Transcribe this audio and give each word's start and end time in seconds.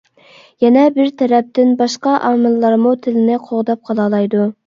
يەنە 0.63 0.85
بىر 0.95 1.11
تەرەپتىن، 1.21 1.75
باشقا 1.83 2.15
ئامىللارمۇ 2.29 2.95
تىلنى 3.05 3.39
قوغداپ 3.47 3.87
قالالايدۇ. 3.91 4.51